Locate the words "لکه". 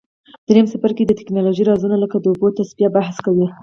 2.03-2.15